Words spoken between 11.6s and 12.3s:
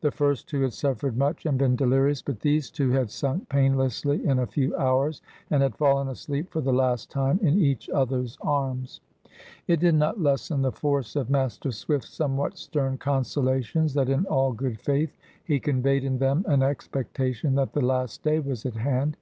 Swift's